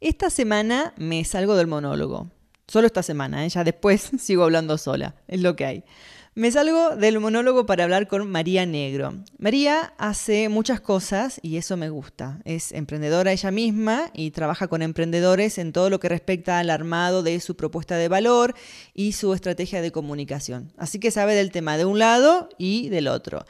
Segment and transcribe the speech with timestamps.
[0.00, 2.30] Esta semana me salgo del monólogo.
[2.68, 3.48] Solo esta semana, ¿eh?
[3.48, 5.14] ya después sigo hablando sola.
[5.26, 5.84] Es lo que hay.
[6.34, 9.14] Me salgo del monólogo para hablar con María Negro.
[9.38, 12.40] María hace muchas cosas y eso me gusta.
[12.44, 17.22] Es emprendedora ella misma y trabaja con emprendedores en todo lo que respecta al armado
[17.22, 18.54] de su propuesta de valor
[18.92, 20.74] y su estrategia de comunicación.
[20.76, 23.46] Así que sabe del tema de un lado y del otro.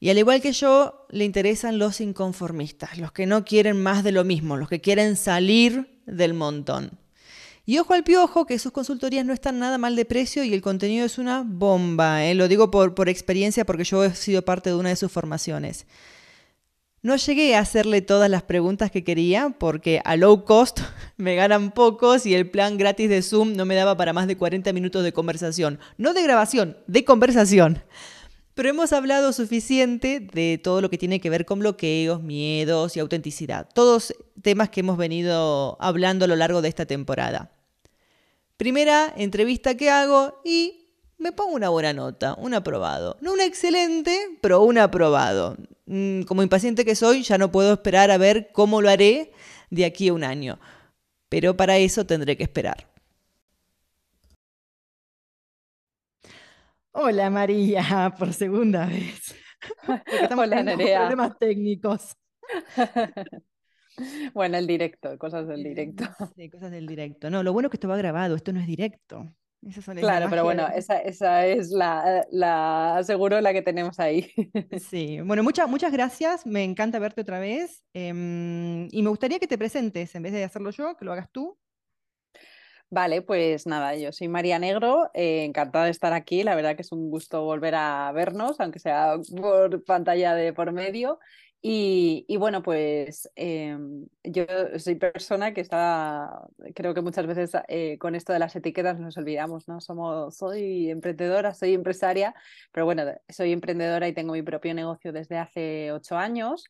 [0.00, 4.12] Y al igual que yo, le interesan los inconformistas, los que no quieren más de
[4.12, 6.98] lo mismo, los que quieren salir del montón.
[7.66, 10.62] Y ojo al piojo, que sus consultorías no están nada mal de precio y el
[10.62, 12.24] contenido es una bomba.
[12.24, 12.34] ¿eh?
[12.34, 15.84] Lo digo por, por experiencia porque yo he sido parte de una de sus formaciones.
[17.02, 20.80] No llegué a hacerle todas las preguntas que quería porque a low cost
[21.16, 24.36] me ganan pocos y el plan gratis de Zoom no me daba para más de
[24.36, 25.78] 40 minutos de conversación.
[25.98, 27.82] No de grabación, de conversación.
[28.58, 32.98] Pero hemos hablado suficiente de todo lo que tiene que ver con bloqueos, miedos y
[32.98, 33.68] autenticidad.
[33.72, 34.12] Todos
[34.42, 37.52] temas que hemos venido hablando a lo largo de esta temporada.
[38.56, 43.16] Primera entrevista que hago y me pongo una buena nota, un aprobado.
[43.20, 45.56] No una excelente, pero un aprobado.
[45.86, 49.30] Mm, como impaciente que soy, ya no puedo esperar a ver cómo lo haré
[49.70, 50.58] de aquí a un año.
[51.28, 52.88] Pero para eso tendré que esperar.
[57.00, 59.32] Hola María, por segunda vez.
[60.20, 61.02] estamos Hola, Nerea.
[61.02, 62.16] problemas técnicos.
[64.32, 66.04] Bueno, el directo, cosas del directo.
[66.36, 67.30] Sí, cosas del directo.
[67.30, 69.34] No, lo bueno es que esto va grabado, esto no es directo.
[69.96, 74.30] claro, pero bueno, esa, esa es la, la, seguro la que tenemos ahí.
[74.78, 79.48] Sí, bueno, muchas muchas gracias, me encanta verte otra vez em, y me gustaría que
[79.48, 81.58] te presentes, en vez de hacerlo yo, que lo hagas tú.
[82.90, 86.80] Vale, pues nada, yo soy María Negro, eh, encantada de estar aquí, la verdad que
[86.80, 91.18] es un gusto volver a vernos, aunque sea por pantalla de por medio.
[91.60, 94.44] Y, bueno, pues em, yo
[94.78, 99.16] soy persona que está, creo que muchas veces eh, con esto de las etiquetas nos
[99.18, 99.80] olvidamos, ¿no?
[99.80, 102.34] Somos, soy emprendedora, soy empresaria,
[102.72, 106.64] pero bueno, soy emprendedora y tengo mi propio negocio desde hace ocho años.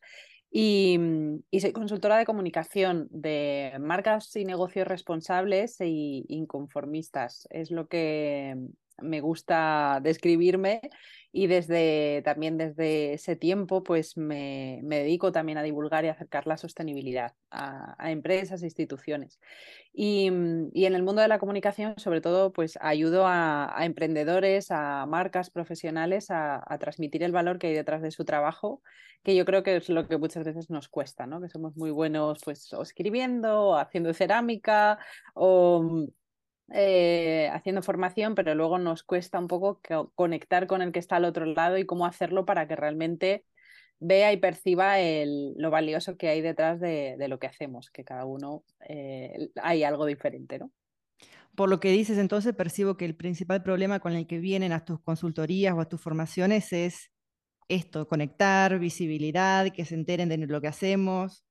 [0.51, 0.99] Y,
[1.51, 7.47] y, soy consultora de comunicación de marcas y negocios responsables e inconformistas.
[7.51, 8.55] Es lo que
[9.01, 10.81] me gusta describirme
[11.31, 16.57] y desde también desde ese tiempo pues me, dedico también a divulgar y acercar la
[16.57, 19.39] sostenibilidad a, empresas e instituciones.
[19.93, 24.71] Y, mm, y, en el mundo de la comunicación sobre todo pues ayudo a, emprendedores,
[24.71, 28.81] a marcas profesionales a, transmitir el valor que hay detrás de su trabajo,
[29.23, 31.41] que yo creo que es lo que muchas veces nos cuesta, ¿no?
[31.41, 34.97] que somos muy buenos pues escribiendo, o haciendo cerámica
[35.35, 36.07] o mm,
[36.73, 39.81] eh, haciendo formación, pero luego nos cuesta un poco
[40.15, 43.45] conectar con el que está al otro lado y cómo hacerlo para que realmente
[43.99, 48.25] vea y perciba el, lo valioso que hay detrás de, lo que hacemos, que cada
[48.25, 50.71] uno eh, hay algo diferente, ¿no?
[51.55, 54.85] Por lo que dices, entonces percibo que el principal problema con el que vienen a
[54.85, 57.11] tus consultorías o a tus formaciones es
[57.67, 61.43] esto, conectar, visibilidad, que se enteren de lo que hacemos.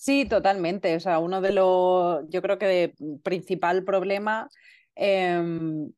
[0.00, 0.96] Sí, totalmente.
[0.96, 4.48] O sea, uno de los, yo creo que principal problema
[4.94, 5.92] em,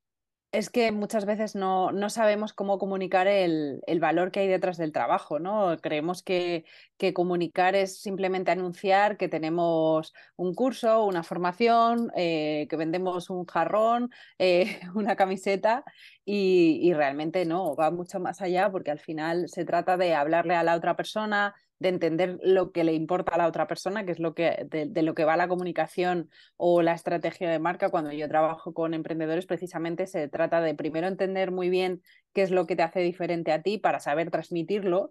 [0.53, 4.77] es que muchas veces no, no sabemos cómo comunicar el, el, valor que hay detrás
[4.77, 5.77] del trabajo, ¿no?
[5.81, 6.65] Creemos que,
[6.99, 13.47] que, comunicar es simplemente anunciar que tenemos un curso, una formación, eh, que vendemos un
[13.47, 15.85] jarrón, eh, una camiseta
[16.25, 20.57] y, y realmente no, va mucho más allá porque al final se trata de hablarle
[20.57, 24.13] a la otra persona, de entender lo que le importa a la otra persona, que
[24.13, 27.91] es lo que, de, lo que va la comunicación o la estrategia de marca.
[27.91, 32.01] Cuando yo trabajo con emprendedores, precisamente se trata de primero entender muy bien
[32.33, 35.11] qué es lo que te hace diferente a ti para saber transmitirlo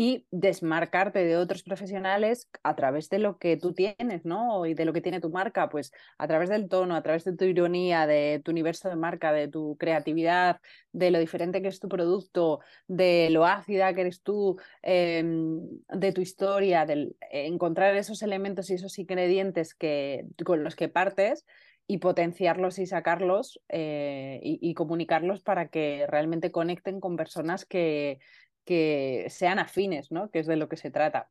[0.00, 4.64] y desmarcarte de otros profesionales a través de lo que tú tienes, ¿no?
[4.64, 7.36] Y de lo que tiene tu marca, pues a través del tono, a través de
[7.36, 10.60] tu ironía, de tu universo de marca, de tu creatividad,
[10.92, 16.12] de lo diferente que es tu producto, de lo ácida que eres tú, em, de
[16.12, 21.44] tu historia, de encontrar esos elementos y esos ingredientes que, con los que partes
[21.88, 28.20] y potenciarlos y sacarlos eh, y, comunicarlos para que realmente conecten con personas que,
[28.68, 30.30] que sean afines, ¿no?
[30.30, 31.30] Que es de lo que se trata.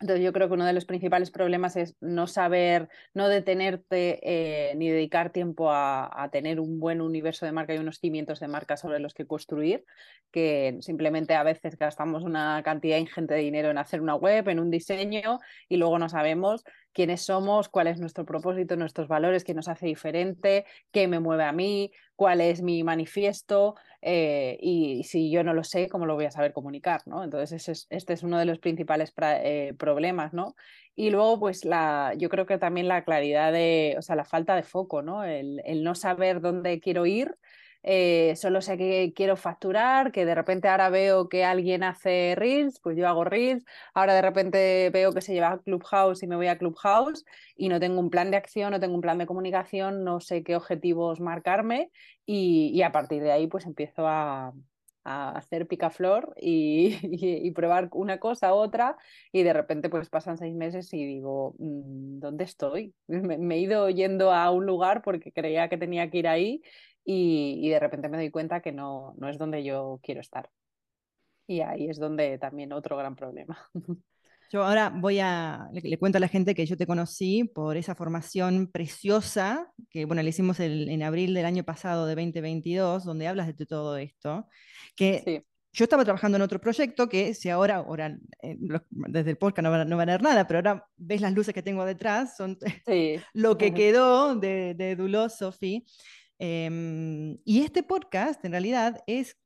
[0.00, 4.74] Entonces yo creo que uno de los principales problemas es no saber, no detenerte eh,
[4.74, 8.76] ni dedicar tiempo a, tener un buen universo de marca y unos cimientos de marca
[8.76, 9.84] sobre los que construir,
[10.32, 14.58] que simplemente a veces gastamos una cantidad ingente de dinero en hacer una web, en
[14.58, 15.38] un diseño
[15.68, 19.86] y luego no sabemos quiénes somos, cuál es nuestro propósito, nuestros valores, qué nos hace
[19.86, 25.52] diferente, qué me mueve a mí, cuál es mi manifiesto eh, y, si yo no
[25.52, 27.24] lo sé, cómo lo voy a saber comunicar, ¿no?
[27.24, 30.54] Entonces este es uno de los principales eh, problemas, ¿no?
[30.94, 34.54] Y luego, pues la, yo creo que también la claridad de, o sea, la falta
[34.54, 35.24] de foco, ¿no?
[35.24, 37.36] El, el no saber dónde quiero ir
[37.86, 42.80] eh, solo sé que quiero facturar, que de repente ahora veo que alguien hace Reels,
[42.80, 46.36] pues yo hago Reels, ahora de repente veo que se lleva a Clubhouse y me
[46.36, 47.26] voy a Clubhouse
[47.56, 50.42] y no tengo un plan de acción, no tengo un plan de comunicación, no sé
[50.42, 51.90] qué objetivos marcarme.
[52.24, 54.52] Y, a partir de ahí pues empiezo a,
[55.04, 58.96] hacer picaflor y, y, probar una cosa, otra,
[59.30, 62.94] y de repente pues pasan seis meses y digo, mm, ¿dónde estoy?
[63.08, 66.62] me, he ido yendo a un lugar porque creía que tenía que ir ahí
[67.04, 70.50] y, de repente me doy cuenta que no, no es donde yo quiero estar.
[71.46, 73.58] Y ahí es donde también otro gran problema.
[74.50, 77.96] Yo ahora voy a, le, cuento a la gente que yo te conocí por esa
[77.96, 83.56] formación preciosa que, bueno, le hicimos en abril del año pasado de 2022, donde hablas
[83.56, 84.46] de todo esto,
[84.94, 88.56] que yo estaba trabajando en otro proyecto que si ahora, ahora eh,
[88.90, 91.52] desde el podcast no van, no van, a ver nada, pero ahora ves las luces
[91.52, 92.56] que tengo detrás, son
[93.34, 95.84] lo que quedó de, de Dulo, Sofi.
[96.38, 99.36] Em, y este podcast, en realidad, es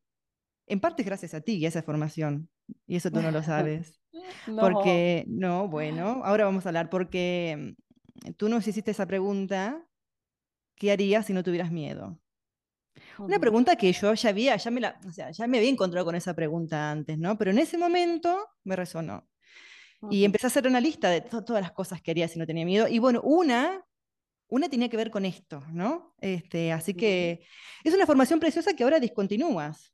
[0.66, 2.48] en parte gracias a ti y a esa formación.
[2.86, 4.00] Y eso tú no lo sabes.
[4.60, 7.76] Porque, no, bueno, ahora vamos a hablar porque em,
[8.36, 9.86] tú nos hiciste esa pregunta,
[10.76, 12.20] ¿qué harías si no tuvieras miedo?
[13.18, 16.04] Una pregunta que yo ya había, ya me, la, o sea, ya me había encontrado
[16.04, 17.38] con esa pregunta antes, ¿no?
[17.38, 19.28] Pero en ese momento me resonó.
[20.10, 22.64] Y empecé a hacer una lista de todas las cosas que haría si no tenía
[22.64, 22.86] miedo.
[22.86, 23.84] Y bueno, una
[24.48, 26.14] una tenía que ver con esto, ¿no?
[26.20, 27.40] Este, así que
[27.84, 29.92] es una formación preciosa que ahora discontinúas,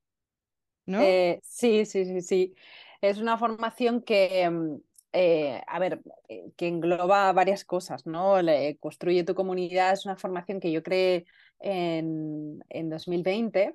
[0.87, 1.01] ¿no?
[1.01, 2.55] Eh, sí, sí, sí, sí.
[3.01, 4.77] Es una formación que, mm,
[5.13, 8.37] eh, a ver, eh, que engloba varias cosas, ¿no?
[8.81, 11.27] construye tu comunidad es una formación que yo creé
[11.61, 13.75] en, en 2020.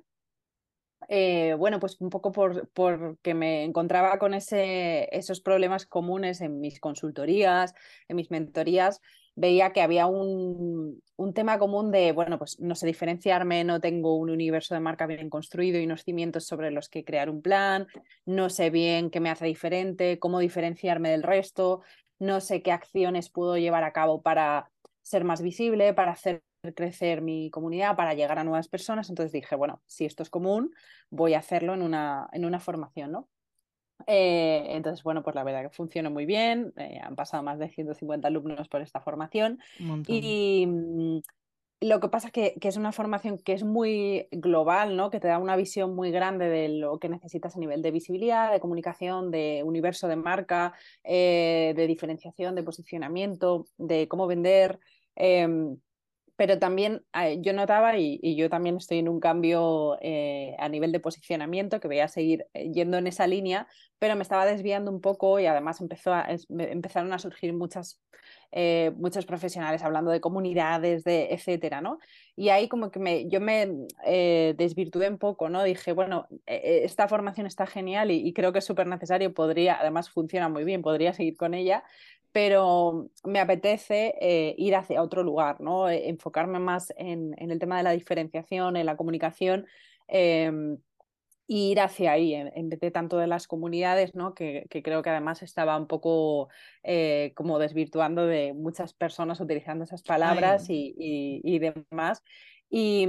[1.58, 6.80] bueno, pues un poco por, porque me encontraba con ese, esos problemas comunes en mis
[6.80, 7.74] consultorías,
[8.08, 9.00] en mis mentorías,
[9.34, 11.02] veía que había un,
[11.34, 15.30] tema común de, bueno, pues no sé diferenciarme, no tengo un universo de marca bien
[15.30, 17.86] construido y unos cimientos sobre los que crear un plan,
[18.24, 21.82] no sé bien qué me hace diferente, cómo diferenciarme del resto,
[22.18, 24.70] no sé qué acciones puedo llevar a cabo para
[25.02, 26.42] ser más visible, para hacer
[26.74, 29.08] crecer mi comunidad, para llegar a nuevas personas.
[29.08, 30.74] Entonces dije, bueno, si esto es común,
[31.10, 33.28] voy a hacerlo en una, en una formación, ¿no?
[34.06, 36.72] Eh, entonces, bueno, pues la verdad que funciona muy bien.
[36.76, 39.58] Eh, han pasado más de 150 alumnos por esta formación.
[40.06, 41.18] Y mm,
[41.82, 45.10] lo que pasa es que, es una formación que es muy global, ¿no?
[45.10, 48.52] Que te da una visión muy grande de lo que necesitas a nivel de visibilidad,
[48.52, 50.74] de comunicación, de universo de marca,
[51.04, 54.78] eh, de diferenciación, de posicionamiento, de cómo vender.
[56.40, 60.90] Pero también eh, yo notaba, y, yo también estoy en un cambio eh, a nivel
[60.90, 64.90] de posicionamiento, que voy a seguir eh, yendo en esa línea, pero me estaba desviando
[64.90, 66.14] un poco y además empezó
[66.48, 68.00] empezaron a surgir muchas,
[68.96, 71.98] muchos profesionales hablando de comunidades, de etcétera, ¿no?
[72.36, 73.86] Y ahí como que me, yo me
[74.56, 75.62] desvirtué un poco, ¿no?
[75.62, 80.08] Dije, bueno, esta formación está genial y, y creo que es súper necesario, podría, además
[80.08, 81.84] funciona muy bien, podría seguir con ella,
[82.32, 85.88] pero me apetece eh, ir hacia otro lugar, ¿no?
[85.88, 89.66] Eh, enfocarme más en, el tema de la diferenciación, en la comunicación.
[90.06, 90.78] Em,
[91.46, 94.34] ir hacia ahí, en, vez de tanto de las comunidades, ¿no?
[94.34, 96.48] que, creo que además estaba un poco
[96.84, 102.22] eh, como desvirtuando de muchas personas utilizando esas palabras y, demás.
[102.68, 103.08] Y,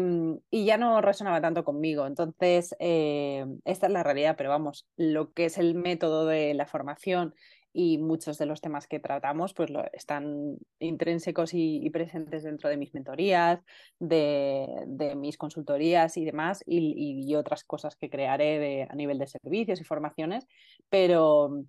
[0.51, 2.07] ya no resonaba tanto conmigo.
[2.07, 7.35] Entonces, esta es la realidad, pero vamos, lo que es el método de la formación
[7.73, 12.77] y muchos de los temas que tratamos pues lo, están intrínsecos y, presentes dentro de
[12.77, 13.59] mis mentorías,
[13.99, 19.83] de, mis consultorías y demás, y, otras cosas que crearé a nivel de servicios y
[19.83, 20.47] formaciones,
[20.89, 21.63] pero,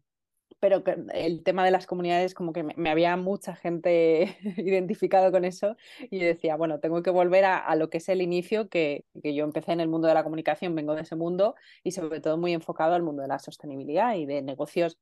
[0.61, 0.83] pero
[1.15, 5.77] el tema de las comunidades como que me, había mucha gente identificado con eso
[6.11, 9.45] y decía, bueno, tengo que volver a, lo que es el inicio, que, que, yo
[9.45, 11.55] empecé en el mundo de la comunicación, vengo de ese mundo
[11.85, 14.99] y sobre todo muy enfocado al mundo de la sostenibilidad y de negocios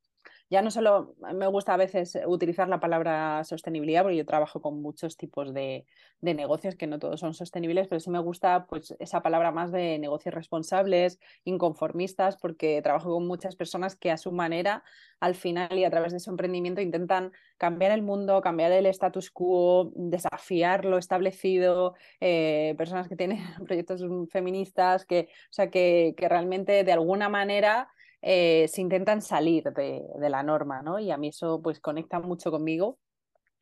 [0.51, 4.81] ya no solo me gusta a veces utilizar la palabra sostenibilidad, porque yo trabajo con
[4.81, 5.85] muchos tipos de,
[6.19, 9.97] negocios que no todos son sostenibles, pero sí me gusta pues, esa palabra más de
[9.97, 14.83] negocios responsables, inconformistas, porque trabajo con muchas personas que a su manera,
[15.21, 19.31] al final y a través de su emprendimiento, intentan cambiar el mundo, cambiar el status
[19.31, 26.27] quo, desafiar lo establecido, eh, personas que tienen proyectos feministas, que, o sea, que, que
[26.27, 27.89] realmente de alguna manera
[28.21, 30.99] eh, se intentan salir de, la norma, ¿no?
[30.99, 32.99] Y a mí eso pues conecta mucho conmigo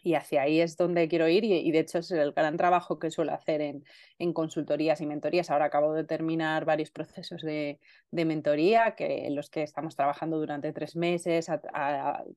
[0.02, 3.12] y hacia ahí es donde quiero ir y, de hecho es el gran trabajo que
[3.12, 5.50] suelo hacer en, consultorías y mentorías.
[5.50, 7.80] Ahora acabo de terminar varios procesos de,
[8.12, 11.48] de mentoría que, en los que estamos trabajando durante tres meses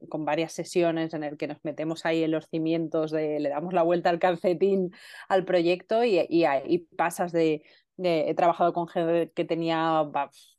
[0.08, 3.72] con varias sesiones en el que nos metemos ahí en los cimientos, de, le damos
[3.74, 4.92] la vuelta al calcetín
[5.28, 7.62] al proyecto y, y, y pasas de,
[8.04, 10.04] he trabajado con gente que tenía,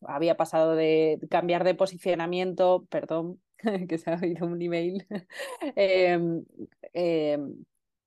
[0.02, 3.42] había pasado de cambiar de posicionamiento, perdón,
[3.90, 5.06] que se ha oído un email,
[5.76, 6.44] em,
[6.94, 7.66] em,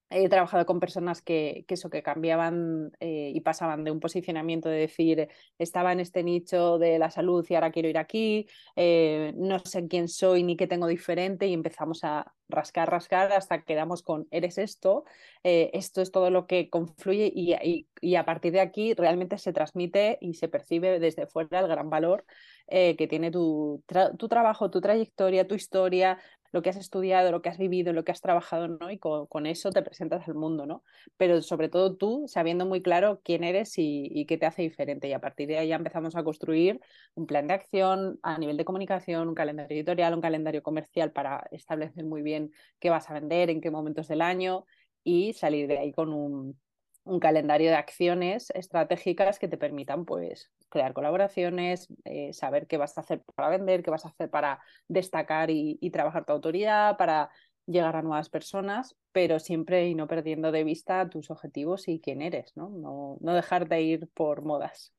[0.09, 4.77] he trabajado con personas que, eso, que cambiaban eh, y pasaban de un posicionamiento de
[4.77, 9.59] decir, estaba en este nicho de la salud y ahora quiero ir aquí, eh, no
[9.59, 14.01] sé quién soy ni qué tengo diferente y empezamos a rascar, rascar hasta que quedamos
[14.01, 15.03] con, eres esto,
[15.43, 19.37] eh, esto es todo lo que confluye y, y, y, a partir de aquí realmente
[19.37, 22.25] se transmite y se percibe desde fuera el gran valor
[22.69, 23.81] que tiene tu,
[24.17, 26.19] tu trabajo, tu trayectoria, tu historia,
[26.51, 28.91] lo que has estudiado, lo que has vivido, lo que has trabajado, ¿no?
[28.91, 30.83] Y con, eso te presentas al mundo, ¿no?
[31.17, 35.07] Pero sobre todo tú, sabiendo muy claro quién eres y, qué te hace diferente.
[35.07, 36.79] Y a partir de ahí ya empezamos a construir
[37.15, 41.47] un plan de acción a nivel de comunicación, un calendario editorial, un calendario comercial para
[41.51, 44.65] establecer muy bien qué vas a vender, en qué momentos del año
[45.03, 46.59] y salir de ahí con un,
[47.07, 52.97] un calendario de acciones estratégicas que te permitan pues crear colaboraciones, eh, saber qué vas
[52.97, 57.29] a hacer para vender, qué vas a hacer para destacar y, trabajar tu autoridad, para
[57.65, 62.21] llegar a nuevas personas, pero siempre y no perdiendo de vista tus objetivos y quién
[62.21, 63.17] eres, ¿no?
[63.21, 64.93] No, dejar de ir por modas.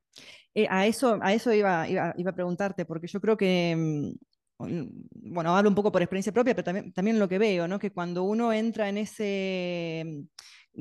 [0.54, 4.86] Eh, a eso, a eso iba, iba, a preguntarte, porque yo creo que, mm,
[5.32, 7.78] bueno, hablo un poco por experiencia propia, pero también, también lo que veo, ¿no?
[7.78, 10.26] Que cuando uno entra en ese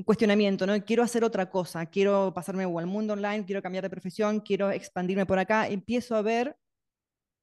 [0.04, 0.84] cuestionamiento, ¿no?
[0.84, 5.26] Quiero hacer otra cosa, quiero pasarme al mundo online, quiero cambiar de profesión, quiero expandirme
[5.26, 6.56] por acá, empiezo a ver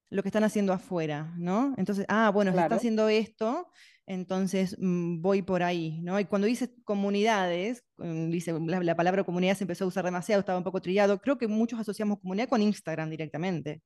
[0.10, 1.74] lo que están haciendo afuera, ¿no?
[1.78, 3.68] Entonces, ah, bueno, se está haciendo esto,
[4.06, 6.20] entonces mm, voy por ahí, ¿no?
[6.20, 10.58] Y cuando dices comunidades, mm, dice, la, palabra comunidad se empezó a usar demasiado, estaba
[10.58, 13.82] un poco trillado, creo que muchos asociamos comunidad con Instagram directamente.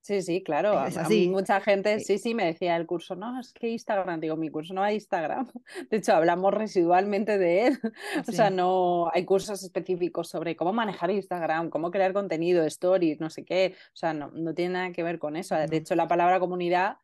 [0.00, 0.86] Sí, sí, claro.
[0.86, 1.28] Es así.
[1.28, 4.72] mucha gente, sí, sí, me decía el curso, no, es que Instagram, digo, mi curso
[4.72, 5.50] no hay Instagram.
[5.90, 7.78] De hecho, hablamos residualmente de él.
[8.28, 13.30] O sea, no hay cursos específicos sobre cómo manejar Instagram, cómo crear contenido, stories, no
[13.30, 13.74] sé qué.
[13.92, 15.54] O sea, no, no tiene nada que ver con eso.
[15.56, 16.96] De hecho, la palabra comunidad,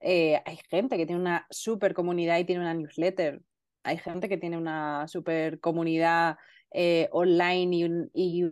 [0.00, 3.42] eh, hay gente que tiene una super comunidad y tiene una newsletter.
[3.82, 6.36] Hay gente que tiene una super comunidad
[6.72, 8.44] eh, online y,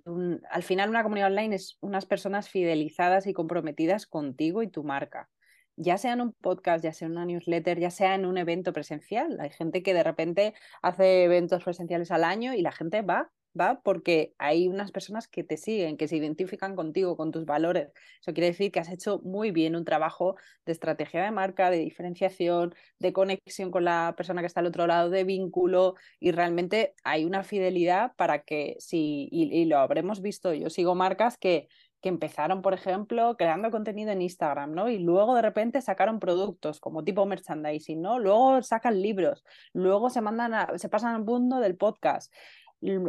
[0.50, 5.28] al final una comunidad online es unas personas fidelizadas y comprometidas contigo y tu marca.
[5.76, 8.72] Ya sea en un podcast, ya sea en una newsletter, ya sea en un evento
[8.72, 9.38] presencial.
[9.40, 13.80] Hay gente que de repente hace eventos presenciales al año y la gente va ¿va?
[13.82, 17.92] Porque hay unas personas que te siguen, que se identifican contigo, con tus valores.
[18.20, 20.36] Eso quiere decir que has hecho muy bien un trabajo
[20.66, 24.86] de estrategia de marca, de diferenciación, de conexión con la persona que está al otro
[24.86, 30.54] lado, de vínculo, y realmente hay una fidelidad para que, si, y, lo habremos visto,
[30.54, 31.68] yo sigo marcas que
[32.00, 34.88] que empezaron, por ejemplo, creando contenido en Instagram, ¿no?
[34.88, 38.18] Y luego de repente sacaron productos como tipo merchandising, ¿no?
[38.18, 42.32] Luego sacan libros, luego se mandan a, se pasan al mundo del podcast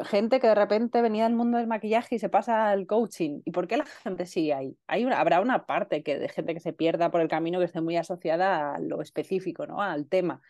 [0.03, 3.41] gente que de repente venía del mundo del maquillaje y se pasa al coaching.
[3.45, 4.77] ¿Y por qué la gente sigue ahí?
[4.87, 7.81] Hay habrá una parte que, de gente que se pierda por el camino que esté
[7.81, 9.81] muy asociada a lo específico, ¿no?
[9.81, 10.41] Al tema.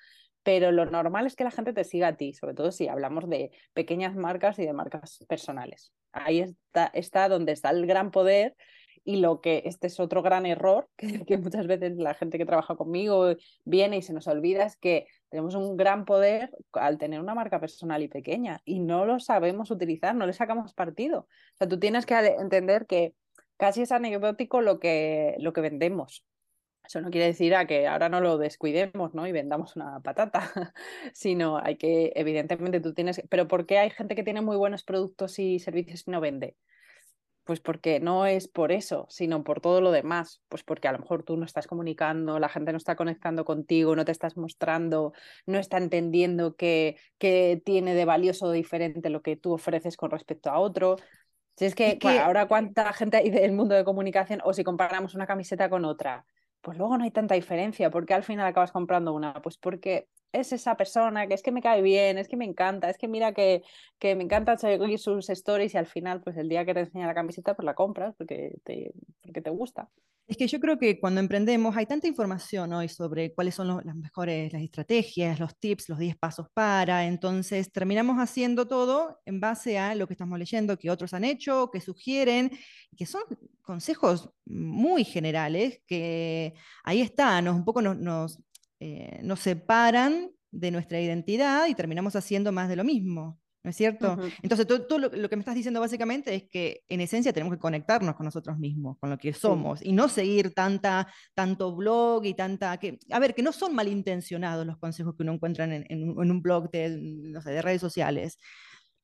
[0.43, 3.29] Pero lo normal es que la gente te siga a ti, sobre todo si hablamos
[3.29, 5.93] de pequeñas marcas y de marcas personales.
[6.13, 8.55] Ahí está, está donde está el gran poder
[9.03, 12.45] y lo que este es otro gran error que, que, muchas veces la gente que
[12.45, 13.35] trabaja conmigo
[13.65, 17.59] viene y se nos olvida es que tenemos un gran poder al tener una marca
[17.59, 21.19] personal y pequeña y no lo sabemos utilizar, no le sacamos partido.
[21.19, 23.13] O sea, tú tienes que entender que
[23.57, 26.25] casi es anecdótico lo que, lo que vendemos.
[26.83, 29.27] Eso no quiere decir a que ahora no lo descuidemos ¿no?
[29.27, 30.51] y vendamos una patata,
[31.13, 34.83] sino hay que, evidentemente tú tienes, pero ¿por qué hay gente que tiene muy buenos
[34.83, 36.55] productos y servicios y no vende?
[37.49, 40.39] Pues porque no es por eso, sino por todo lo demás.
[40.49, 43.95] Pues porque a lo mejor tú no estás comunicando, la gente no está conectando contigo,
[43.95, 45.13] no te estás mostrando,
[45.47, 50.51] no está entendiendo qué, tiene de valioso o diferente lo que tú ofreces con respecto
[50.51, 50.97] a otro.
[51.55, 55.25] Si es que, ahora cuánta gente hay del mundo de comunicación o si comparamos una
[55.25, 56.27] camiseta con otra,
[56.61, 57.89] pues luego no hay tanta diferencia.
[57.89, 59.33] ¿Por qué al final acabas comprando una?
[59.41, 62.89] Pues porque es esa persona que es que me cae bien, es que me encanta,
[62.89, 63.63] es que mira que,
[63.98, 67.07] que me encanta seguir sus stories y al final, pues el día que te enseña
[67.07, 69.89] la camiseta, pues la compras porque te, porque te gusta.
[70.29, 73.95] Es que yo creo que cuando emprendemos hay tanta información hoy sobre cuáles son las
[73.95, 79.79] mejores las estrategias, los tips, los 10 pasos para, entonces terminamos haciendo todo en base
[79.79, 82.51] a lo que estamos leyendo, que otros han hecho, que sugieren,
[82.95, 83.24] que son
[83.63, 88.39] consejos muy generales, que ahí están, un poco nos, nos,
[88.79, 93.39] eh, nos separan de nuestra identidad y terminamos haciendo más de lo mismo.
[93.62, 94.17] ¿No es cierto?
[94.41, 98.15] Entonces, tú, lo, que me estás diciendo básicamente es que en esencia tenemos que conectarnos
[98.15, 102.77] con nosotros mismos, con lo que somos, y no seguir tanta, tanto blog y tanta...
[102.77, 106.41] Que, a ver, que no son malintencionados los consejos que uno encuentra en, en, un
[106.41, 108.39] blog de, no sé, de redes sociales,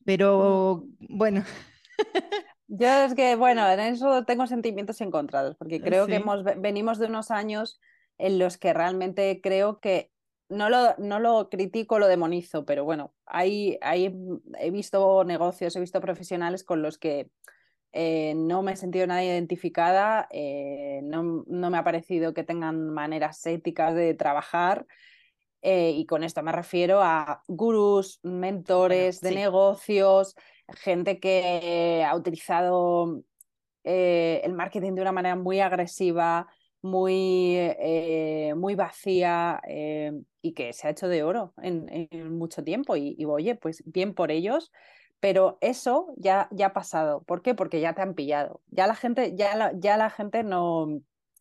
[0.05, 1.43] pero bueno.
[2.67, 7.07] Yo es que, bueno, en eso tengo sentimientos encontrados, porque creo que hemos, venimos de
[7.07, 7.81] unos años
[8.17, 10.11] en los que realmente creo que
[10.49, 14.15] no lo, no lo critico, lo demonizo, pero bueno, hay, hay,
[14.59, 17.29] he visto negocios, he visto profesionales con los que
[17.97, 22.89] eh, no me he sentido nada identificada, eh, no, no, me ha parecido que tengan
[22.89, 24.85] maneras éticas de trabajar.
[25.61, 30.35] Eh, y con esto me refiero a gurús, mentores de negocios,
[30.67, 33.23] gente que ha utilizado
[33.83, 36.47] el marketing de una manera muy agresiva,
[36.85, 37.57] muy,
[38.55, 39.61] muy vacía
[40.41, 42.95] y que se ha hecho de oro en, mucho tiempo.
[42.95, 44.71] Y, oye, pues bien por ellos,
[45.19, 47.23] pero eso ya, ya ha pasado.
[47.23, 47.55] ¿Por qué?
[47.55, 48.61] Porque ya te han pillado.
[48.67, 50.87] Ya la gente, ya la, ya la gente no,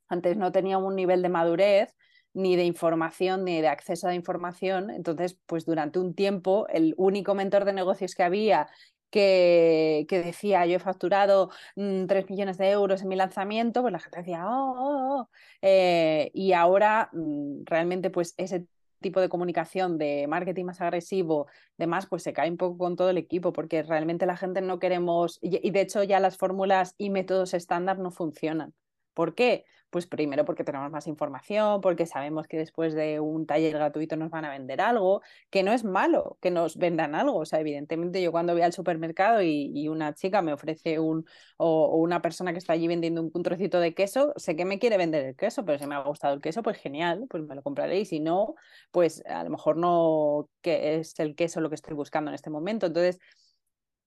[0.08, 1.94] antes no tenía un nivel de madurez
[2.32, 4.90] ni de información ni de acceso a información.
[4.90, 8.68] Entonces, pues durante un tiempo, el único mentor de negocios que había
[9.14, 13.92] que, que, decía yo he facturado 3 mm, millones de euros en mi lanzamiento, pues
[13.92, 15.28] la gente decía, oh, oh, oh".
[15.62, 18.66] Eh, y ahora mm, realmente pues ese
[19.00, 21.46] tipo de comunicación, de marketing más agresivo,
[21.78, 24.80] demás, pues se cae un poco con todo el equipo, porque realmente la gente no
[24.80, 28.74] queremos, y, de hecho ya las fórmulas y métodos estándar no funcionan.
[29.14, 29.64] ¿Por qué?
[29.94, 34.28] Pues primero porque tenemos más información, porque sabemos que después de un taller gratuito nos
[34.28, 37.38] van a vender algo, que no es malo que nos vendan algo.
[37.38, 41.26] O sea, evidentemente yo cuando voy al supermercado y, una chica me ofrece un,
[41.58, 44.96] o, una persona que está allí vendiendo un, trocito de queso, sé que me quiere
[44.96, 47.62] vender el queso, pero si me ha gustado el queso, pues genial, pues me lo
[47.62, 48.00] compraré.
[48.00, 48.56] Y si no,
[48.90, 52.50] pues a lo mejor no que es el queso lo que estoy buscando en este
[52.50, 52.86] momento.
[52.86, 53.20] Entonces,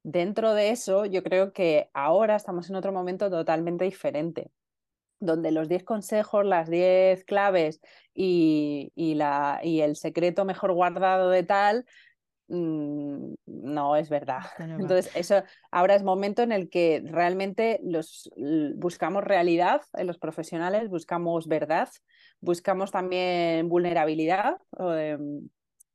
[0.04, 4.52] dentro de eso, yo creo que ahora estamos en otro momento totalmente diferente
[5.20, 7.80] donde los 10 consejos, las 10 claves
[8.14, 11.86] y, la, y, el secreto mejor guardado de tal,
[12.48, 14.42] mm, no es verdad.
[14.60, 18.30] Entonces, eso ahora es momento en el que realmente los,
[18.76, 21.90] buscamos realidad en los profesionales, buscamos verdad,
[22.40, 24.58] buscamos también vulnerabilidad.
[24.80, 25.50] Em,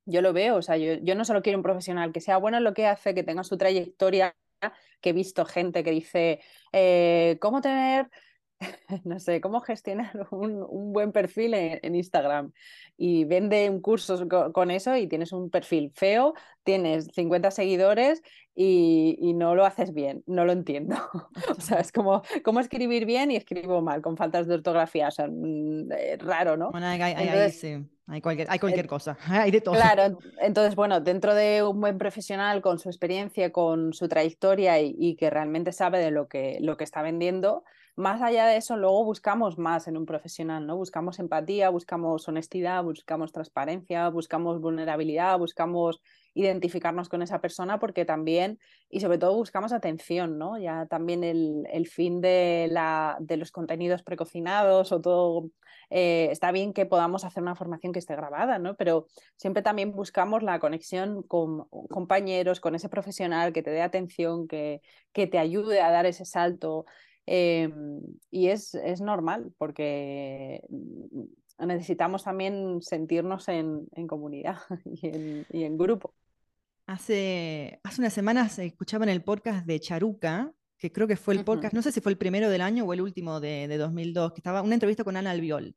[0.05, 2.57] yo lo veo, o sea, yo, yo no solo quiero un profesional que sea bueno
[2.59, 4.35] en lo que hace, que tenga su trayectoria,
[5.01, 6.41] que he visto gente que dice,
[6.73, 8.09] eh, ¿cómo tener
[9.05, 12.53] no sé, cómo gestionar un, buen perfil en, Instagram
[12.97, 18.23] y vende un curso con, eso y tienes un perfil feo, tienes 50 seguidores
[18.55, 20.97] y, no lo haces bien, no lo entiendo.
[21.57, 25.11] o sea, es como cómo escribir bien y escribo mal, con faltas de ortografía, o
[25.11, 26.71] sea, mm, eh, raro, ¿no?
[26.71, 27.79] Bueno, hay, sí.
[28.07, 29.75] hay, cualquier, hay cualquier cosa, hay de todo.
[29.75, 34.95] Claro, entonces, bueno, dentro de un buen profesional con su experiencia, con su trayectoria y,
[34.99, 38.77] y que realmente sabe de lo que, lo que está vendiendo, más allá de eso,
[38.77, 40.77] luego buscamos más en un profesional, ¿no?
[40.77, 46.01] Buscamos empatía, buscamos honestidad, buscamos transparencia, buscamos vulnerabilidad, buscamos
[46.35, 50.59] identificarnos con esa persona porque también, y sobre todo buscamos atención, ¿no?
[50.59, 55.51] Ya también el, fin de, la, de los contenidos precocinados o todo,
[55.91, 58.75] eh, está bien que podamos hacer una formación que esté grabada, ¿no?
[58.77, 64.49] Pero siempre también buscamos la conexión con compañeros, con ese profesional que te dé atención,
[64.49, 64.81] que,
[65.13, 66.87] que te ayude a dar ese salto.
[67.27, 75.47] Em, y es, es, normal porque mm, necesitamos también sentirnos en, en comunidad y en,
[75.51, 76.15] y en, grupo.
[76.87, 81.45] Hace, hace unas semanas escuchaba en el podcast de Charuca, que creo que fue el
[81.45, 84.33] podcast, no sé si fue el primero del año o el último de, de 2002,
[84.33, 85.77] que estaba una entrevista con Ana Albiol.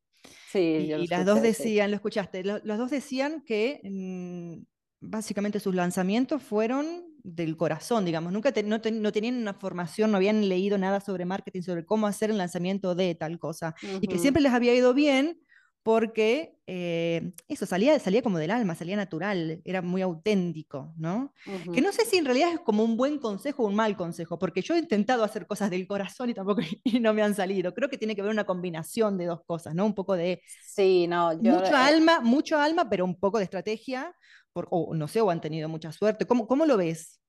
[0.51, 4.63] Sí, y, las dos decían, lo escuchaste, los, dos decían que mm,
[5.01, 10.77] básicamente sus lanzamientos fueron del corazón, digamos, nunca no, tenían una formación, no habían leído
[10.77, 14.53] nada sobre marketing, sobre cómo hacer el lanzamiento de tal cosa, y que siempre les
[14.53, 15.39] había ido bien
[15.85, 21.31] porque eh, eso salía, salía como del alma, salía natural, era muy auténtico, ¿no?
[21.71, 24.39] Que no sé si en realidad es como un buen consejo o un mal consejo,
[24.39, 27.71] porque yo he intentado hacer cosas del corazón y tampoco y no me han salido.
[27.75, 29.85] Creo que tiene que ver una combinación de dos cosas, ¿no?
[29.85, 34.11] Un poco de sí, no, mucho eh, alma, mucho alma, pero un poco de estrategia
[34.55, 36.25] o no sé, o han tenido mucha suerte.
[36.25, 37.19] ¿Cómo, cómo lo ves?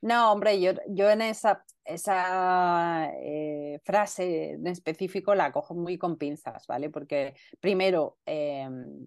[0.00, 6.16] No, hombre, yo, yo en esa, esa eh, frase en específico la cojo muy con
[6.16, 6.90] pinzas, ¿vale?
[6.90, 9.06] Porque primero, em,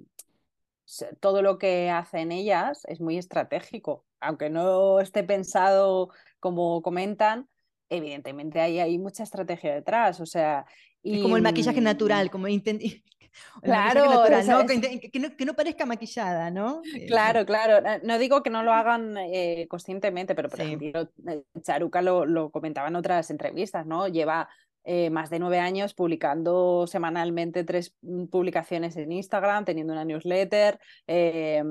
[1.19, 7.47] todo lo que hacen ellas es muy estratégico, aunque no esté pensado como comentan,
[7.89, 10.65] evidentemente hay, hay mucha estrategia detrás, o sea...
[11.03, 12.47] es como el maquillaje natural, como
[13.63, 14.23] claro,
[14.67, 16.81] Que, no, parezca maquillada, ¿no?
[16.95, 17.99] Eh, claro, claro.
[18.03, 22.51] No digo que no lo hagan eh, conscientemente, pero por ejemplo, eh, Charuca lo, lo
[22.51, 24.07] comentaba en otras entrevistas, ¿no?
[24.07, 24.49] Lleva
[24.85, 30.79] eh, más de nueve años publicando semanalmente tres mm, publicaciones en Instagram, teniendo una newsletter,
[31.05, 31.61] eh,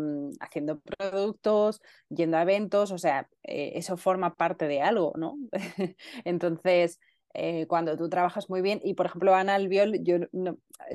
[0.40, 5.37] haciendo productos, yendo a eventos, o sea, eh, eso forma parte de algo, ¿no?
[6.25, 7.01] Entonces,
[7.69, 10.17] cuando tú trabajas muy bien, y por ejemplo, Ana Albiol, yo,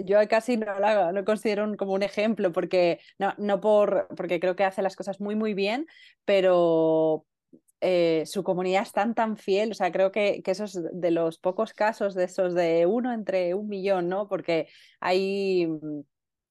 [0.03, 4.55] yo casi no la no considero como un ejemplo, porque, no, no por, porque creo
[4.55, 5.87] que hace las cosas muy, muy bien,
[6.25, 7.25] pero,
[7.81, 11.37] eh, su comunidad es tan, tan fiel, o sea, creo que, que esos de los
[11.37, 14.29] pocos casos de esos de uno entre un millón, ¿no?
[14.29, 14.69] Porque
[15.01, 16.01] hay, mm,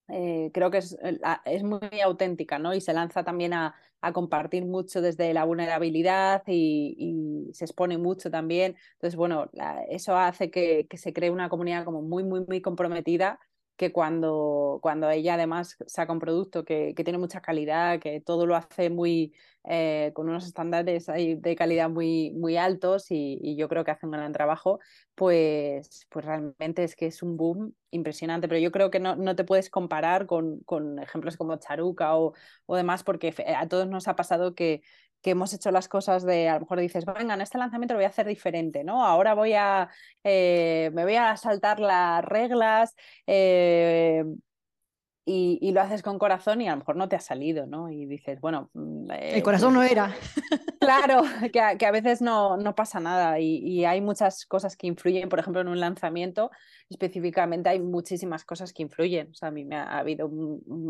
[0.09, 0.97] eh, creo que es,
[1.45, 2.75] es, muy auténtica, ¿no?
[2.75, 7.99] Y se lanza también a, a compartir mucho desde la vulnerabilidad y, y, se expone
[7.99, 8.77] mucho también.
[8.95, 9.51] Entonces, bueno,
[9.88, 13.38] eso hace que, que se cree una comunidad como muy, muy, muy comprometida
[13.77, 18.47] que cuando, cuando ella además saca un producto que, que tiene mucha calidad, que todo
[18.47, 19.33] lo hace muy
[19.65, 24.13] eh, con unos estándares de calidad muy, muy altos y, yo creo que hace un
[24.13, 24.81] gran trabajo,
[25.15, 29.37] pues, pues realmente es que es un boom impresionante, pero yo creo que no, no
[29.37, 32.35] te puedes comparar con, con ejemplos como Charuca o,
[32.67, 34.83] o demás, porque a todos nos ha pasado que,
[35.23, 37.99] que hemos hecho las cosas de, a lo mejor dices, venga, en este lanzamiento lo
[37.99, 39.05] voy a hacer diferente, ¿no?
[39.05, 39.89] Ahora voy a,
[40.25, 42.95] eh, me voy a saltar las reglas
[43.27, 44.25] eh,
[45.25, 47.89] y, lo haces con corazón y a lo mejor no te ha salido, ¿no?
[47.89, 48.71] Y dices, bueno...
[48.75, 50.15] Mm, El eh, corazón no pues era.
[50.81, 54.77] Claro, que a, que a veces no, no, pasa nada y, y, hay muchas cosas
[54.77, 56.51] que influyen, por ejemplo, en un lanzamiento
[56.93, 59.31] específicamente hay muchísimas cosas que influyen.
[59.31, 60.31] O sea, a mí me ha, habido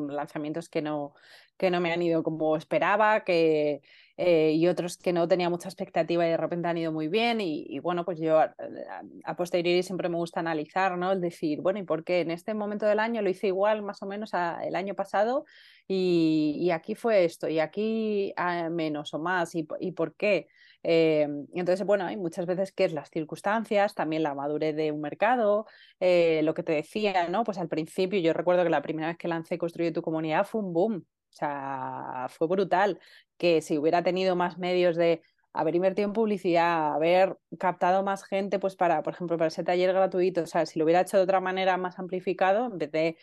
[0.09, 1.15] lanzamientos que no,
[1.57, 3.83] que no me han ido como esperaba, que,
[4.17, 7.41] eh, y otros que no tenía mucha expectativa y de repente han ido muy bien.
[7.41, 11.13] Y, bueno, pues yo a, posteriori siempre me gusta analizar, ¿no?
[11.13, 14.03] El decir, bueno, ¿y por qué en este momento del año lo hice igual más
[14.03, 15.45] o menos el año pasado?
[15.89, 20.49] Y, aquí fue esto, y aquí ah, menos o más, y, y por qué.
[20.83, 25.01] Eh, entonces, bueno, hay muchas veces que es las circunstancias, también la madurez de un
[25.01, 25.67] mercado,
[26.01, 27.45] eh, lo que te decía, ¿no?
[27.45, 30.61] Pues al principio yo recuerdo que la primera vez que lancé Construye tu comunidad fue
[30.61, 33.01] un boom, o sea, fue brutal,
[33.39, 35.23] que si hubiera tenido más medios de
[35.55, 39.93] haber invertido en publicidad, haber captado más gente, pues para, por ejemplo, para ese taller
[39.93, 43.17] gratuito, o sea, si lo hubiera hecho de otra manera más amplificado, en vez de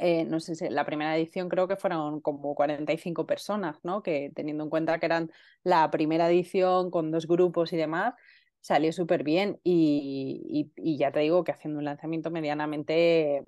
[0.00, 4.02] eh, no sé si la primera edición creo que fueron como 45 personas, ¿no?
[4.02, 5.30] Que teniendo en cuenta que eran
[5.64, 8.14] la primera edición con dos grupos y demás,
[8.60, 9.60] salió súper bien.
[9.64, 13.42] Y, ya te digo que haciendo un lanzamiento medianamente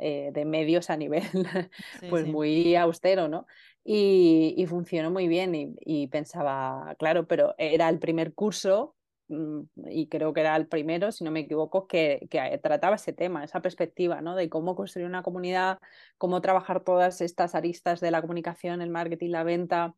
[0.00, 1.22] eh, de medios a nivel,
[2.10, 3.46] pues muy austero, ¿no?
[3.84, 8.94] Y, y, funcionó muy bien y, y pensaba, claro, pero era el primer curso
[9.30, 13.12] Mm, y creo que era el primero, si no me equivoco, que, que, trataba ese
[13.12, 14.34] tema, esa perspectiva, ¿no?
[14.34, 15.78] De cómo construir una comunidad,
[16.18, 19.94] cómo trabajar todas estas aristas de la comunicación, el marketing, la venta,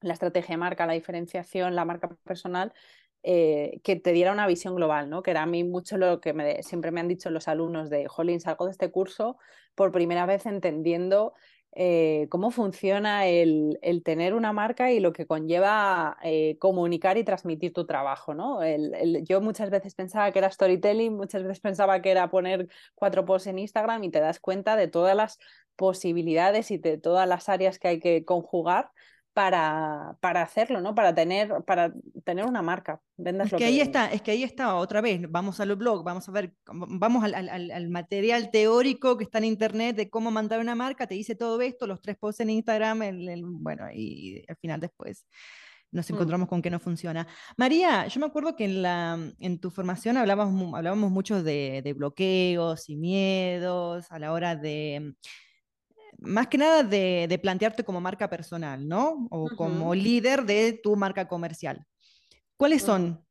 [0.00, 2.72] la estrategia de marca, la diferenciación, la marca personal,
[3.24, 5.22] eh, que te diera una visión global, ¿no?
[5.22, 8.08] Que era a mí mucho lo que me, siempre me han dicho los alumnos de,
[8.08, 9.38] Jolín, salgo de este curso
[9.74, 11.32] por primera vez entendiendo
[11.74, 17.72] eh, cómo funciona el, tener una marca y lo que conlleva eh, comunicar y transmitir
[17.72, 18.34] tu trabajo.
[18.34, 18.60] ¿no?
[19.22, 23.46] yo muchas veces pensaba que era storytelling, muchas veces pensaba que era poner cuatro posts
[23.46, 25.38] en Instagram y te das cuenta de todas las
[25.76, 28.90] posibilidades y de todas las áreas que hay que conjugar
[29.32, 30.94] para, para hacerlo, ¿no?
[30.94, 31.92] Para tener, para
[32.24, 33.00] tener una marca.
[33.16, 35.22] es que, ahí está, es que ahí está otra vez.
[35.30, 39.44] Vamos al blog, vamos a ver, vamos al, al, al, material teórico que está en
[39.44, 43.02] internet de cómo mandar una marca, te dice todo esto, los tres posts en Instagram,
[43.02, 45.26] el, bueno, y, al final después
[45.90, 46.14] nos mm.
[46.14, 47.26] encontramos con que no funciona.
[47.56, 51.92] María, yo me acuerdo que en, la, en tu formación hablábamos, hablábamos mucho de, de
[51.94, 55.14] bloqueos y miedos a la hora de
[56.24, 59.26] más que nada de, plantearte como marca personal, ¿no?
[59.30, 61.86] O como líder de tu marca comercial.
[62.56, 63.24] ¿Cuáles son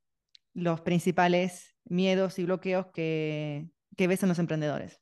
[0.54, 4.99] los principales miedos y bloqueos que, ves en los emprendedores?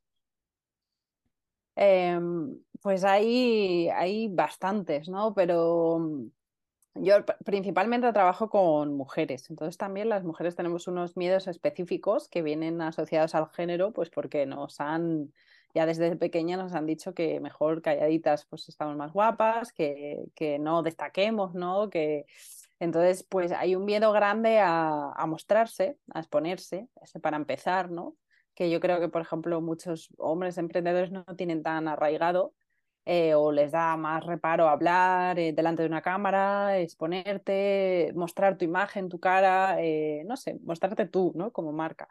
[1.75, 5.33] Em, pues hay, hay bastantes, ¿no?
[5.33, 6.27] Pero mm,
[6.95, 12.81] yo principalmente trabajo con mujeres, entonces también las mujeres tenemos unos miedos específicos que vienen
[12.81, 15.31] asociados al género, pues porque nos han
[15.73, 20.59] ya desde pequeña nos han dicho que mejor calladitas pues estamos más guapas, que, que
[20.59, 21.89] no destaquemos, ¿no?
[21.89, 22.25] Que...
[22.79, 26.87] Entonces, pues hay un miedo grande a, a mostrarse, a exponerse,
[27.21, 28.15] para empezar, ¿no?
[28.53, 32.53] Que yo creo que, por ejemplo, muchos hombres emprendedores no tienen tan arraigado
[33.05, 38.65] eh, o les da más reparo hablar eh, delante de una cámara, exponerte, mostrar tu
[38.65, 41.51] imagen, tu cara, eh, no sé, mostrarte tú, ¿no?
[41.51, 42.07] Como marca.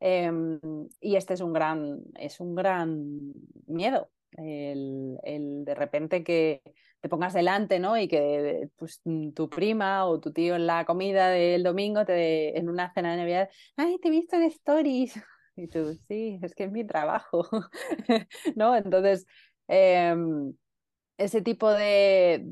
[0.00, 0.60] Em,
[1.00, 3.32] y este es un gran, es un gran
[3.66, 6.62] miedo, el, el, de repente que
[7.00, 7.96] te pongas delante, ¿no?
[7.96, 9.00] Y que pues,
[9.34, 13.16] tu prima o tu tío en la comida del domingo, te, en una cena de
[13.18, 15.14] Navidad, ay, te he visto en stories.
[15.58, 17.48] Y tú, sí, es que es mi trabajo,
[18.56, 18.76] ¿no?
[18.76, 19.26] Entonces,
[19.68, 20.52] em,
[21.16, 22.42] ese tipo de,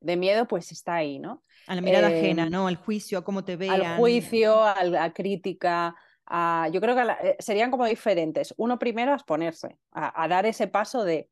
[0.00, 1.42] de, miedo pues está ahí, ¿no?
[1.66, 2.68] A la mirada ajena, em, ¿no?
[2.68, 3.82] Al juicio, a cómo te vean.
[3.82, 5.96] Al juicio, a la crítica,
[6.70, 8.54] yo creo que eh, serían como diferentes.
[8.56, 11.28] Uno primero a exponerse, a, dar ese paso de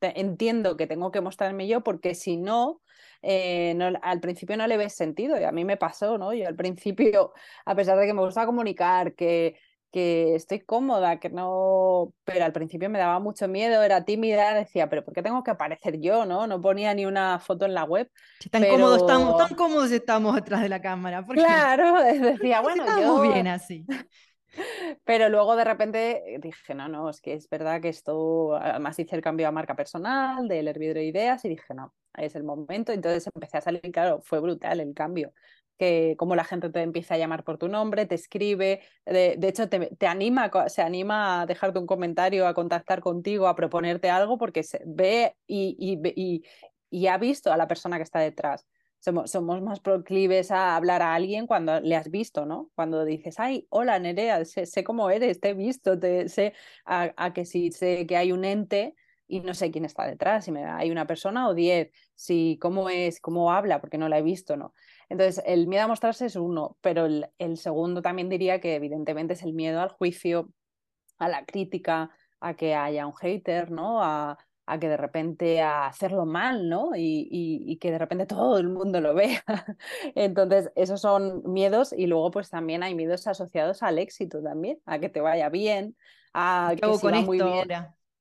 [0.00, 2.80] entiendo que tengo que mostrarme yo porque si no,
[3.20, 6.32] eh, no, al principio no le ves sentido y a mí me pasó, ¿no?
[6.32, 7.32] Yo al principio,
[7.66, 9.56] a pesar de que me gusta comunicar, que,
[9.90, 14.88] que estoy cómoda, que no, pero al principio me daba mucho miedo, era tímida, decía,
[14.88, 16.46] pero ¿por qué tengo que aparecer yo, no?
[16.46, 18.10] No ponía ni una foto en la web.
[18.50, 21.24] tan cómodos estamos, tan cómodos estamos detrás de la cámara.
[21.24, 23.20] Claro, decía, bueno, yo...
[23.22, 23.84] bien así.
[25.04, 29.16] Pero luego de repente dije, no, no, es que es verdad que esto, además hice
[29.16, 32.92] el cambio a marca personal del hervidero de ideas y dije, no, es el momento.
[32.92, 35.32] Entonces empecé a salir, claro, fue brutal el cambio
[35.78, 39.68] que como la gente te empieza a llamar por tu nombre, te escribe, de, hecho
[39.68, 44.38] te, te, anima, se anima a dejarte un comentario, a contactar contigo, a proponerte algo
[44.38, 46.44] porque se ve y, y,
[46.90, 48.66] y ha visto a la persona que está detrás
[49.04, 52.70] somos, más proclives a hablar a alguien cuando le has visto, ¿no?
[52.74, 56.54] Cuando dices, ay, hola Nerea, sé, cómo eres, te he visto, te sé
[56.86, 58.94] a, que si sé que hay un ente
[59.26, 62.88] y no sé quién está detrás, si me, hay una persona o diez, si cómo
[62.90, 64.72] es, cómo habla, porque no la he visto, ¿no?
[65.08, 69.34] Entonces, el miedo a mostrarse es uno, pero el, el segundo también diría que evidentemente
[69.34, 70.50] es el miedo al juicio,
[71.18, 74.02] a la crítica, a que haya un hater, ¿no?
[74.02, 76.90] A, a que de repente a hacerlo mal, ¿no?
[76.96, 79.42] Y, que de repente todo el mundo lo vea.
[80.14, 84.98] Entonces, esos son miedos y luego pues también hay miedos asociados al éxito también, a
[84.98, 85.96] que te vaya bien,
[86.32, 87.68] a que si va muy bien.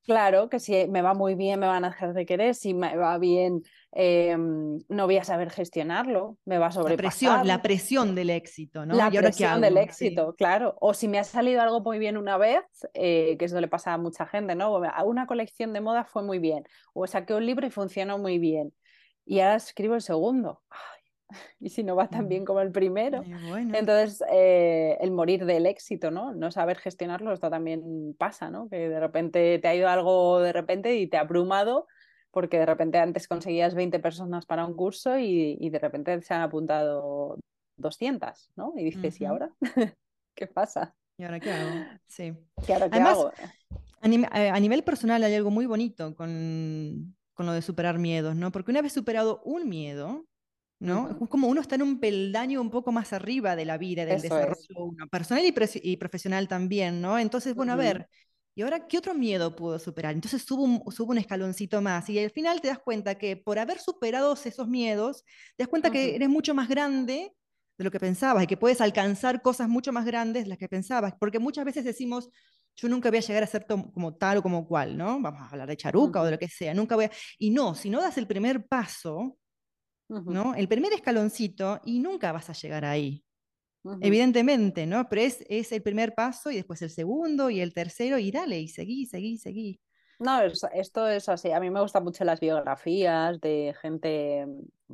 [0.04, 2.98] Claro, que si me va muy bien me van a dejar de querer, si me
[2.98, 3.64] va bien
[3.96, 6.98] em, no voy a saber gestionarlo, me va a sobrepasar.
[6.98, 8.96] La presión, la presión del éxito, ¿no?
[8.96, 10.76] La presión del éxito, claro.
[10.80, 13.94] O si me ha salido algo muy bien una vez, eh, que eso le pasa
[13.94, 14.82] a mucha gente, ¿no?
[15.06, 18.74] Una colección de moda fue muy bien, o saqué un libro y funcionó muy bien,
[19.26, 20.62] y ahora escribo el segundo.
[21.60, 23.24] y si no va tan bien como el primero.
[23.74, 26.34] Entonces, eh, el morir del éxito, ¿no?
[26.34, 28.70] No saber gestionarlo, esto también pasa, ¿no?
[28.70, 31.88] Que de repente te ha ido algo de repente y te ha abrumado
[32.34, 36.42] porque de repente antes conseguías 20 personas para un curso y, de repente se han
[36.42, 37.38] apuntado
[37.78, 38.74] 200, ¿no?
[38.76, 39.54] Y dices, ¿y ahora?
[40.36, 40.96] ¿Qué pasa?
[41.16, 41.86] ¿Y ahora qué hago?
[42.08, 42.34] Sí.
[42.68, 43.32] ¿Y ahora qué hago?
[44.02, 48.52] Eh, a, nivel personal hay algo muy bonito con, con lo de superar miedos, ¿no?
[48.52, 50.26] Porque una vez superado un miedo,
[50.80, 51.12] ¿no?
[51.12, 54.22] Es como uno está en un peldaño un poco más arriba de la vida, del
[54.22, 54.58] desarrollo
[55.12, 57.20] personal y, profesional también, ¿no?
[57.20, 58.10] Entonces, bueno, a ver,
[58.56, 60.14] ¿y ahora qué otro miedo puedo superar?
[60.14, 63.60] Entonces subo un, subo un escaloncito más y al final te das cuenta que por
[63.60, 65.24] haber superado esos miedos,
[65.56, 67.34] te das cuenta que eres mucho más grande
[67.78, 70.70] de lo que pensabas y que puedes alcanzar cosas mucho más grandes de las que
[70.70, 72.30] pensabas, porque muchas veces decimos,
[72.76, 75.20] yo nunca voy a llegar a ser como tal o como cual, ¿no?
[75.22, 77.12] Vamos a hablar de charuca o de lo que sea, nunca voy a...
[77.38, 79.38] Y no, si no das el primer paso,
[80.08, 80.56] ¿no?
[80.56, 83.24] El primer escaloncito y nunca vas a llegar ahí.
[84.02, 85.10] Evidentemente, ¿no?
[85.10, 88.60] Pero es, es, el primer paso y después el segundo y el tercero y dale,
[88.60, 89.80] y seguí, seguí, seguí.
[90.20, 91.52] No, esto es así.
[91.52, 94.48] A mí me gustan mucho las biografías de gente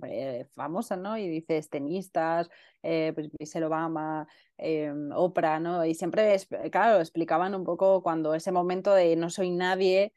[0.04, 1.18] eh, famosa, ¿no?
[1.18, 2.50] Y dices tenistas,
[2.82, 5.86] eh, pues Michelle Obama, eh, Oprah, ¿no?
[5.86, 6.38] Y siempre,
[6.72, 10.14] claro, explicaban un poco cuando ese momento de no soy nadie,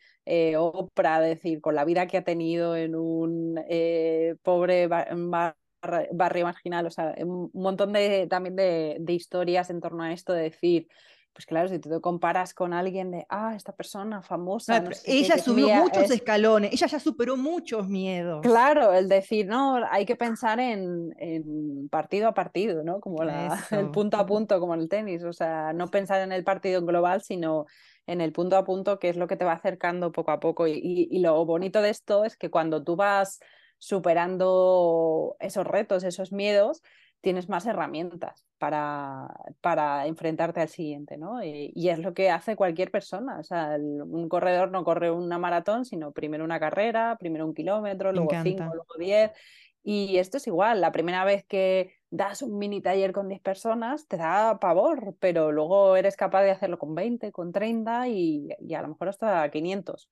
[0.57, 3.61] Oprah, decir, con la vida que ha tenido en un
[4.43, 4.89] pobre
[6.13, 10.33] barrio marginal, o sea, un montón de, también de, de historias en torno a esto
[10.33, 10.89] de decir,
[11.33, 14.85] pues claro, si tú te comparas con alguien de, ah, esta persona famosa.
[15.07, 18.43] ella subió muchos escalones, ella ya superó muchos miedos.
[18.43, 23.01] Claro, el decir, no, hay que pensar en, partido a partido, ¿no?
[23.01, 25.25] Como la, el punto a punto, como en el tenis.
[25.25, 27.65] O sea, no pensar en el partido global, sino
[28.07, 30.67] en el punto a punto, que es lo que te va acercando poco a poco.
[30.67, 33.41] y lo bonito de esto es que cuando tú vas
[33.83, 36.85] superando esos retos, esos miedos,
[37.21, 39.27] tienes más herramientas para,
[39.61, 41.43] para enfrentarte al siguiente, ¿no?
[41.43, 43.41] Y, es lo que hace cualquier persona.
[43.41, 48.13] O sea, un corredor no corre una maratón, sino primero una carrera, primero un kilómetro,
[48.13, 49.33] luego cinco, luego diez.
[49.83, 54.07] Y esto es igual, la primera vez que das un mini taller con 10 personas
[54.07, 58.75] te da pavor, pero luego eres capaz de hacerlo con 20, con 30 y, y
[58.75, 60.09] a lo mejor hasta 500.